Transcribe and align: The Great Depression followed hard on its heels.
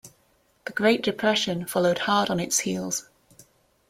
The 0.65 0.71
Great 0.71 1.03
Depression 1.03 1.67
followed 1.67 1.99
hard 1.99 2.31
on 2.31 2.39
its 2.39 2.61
heels. 2.61 3.07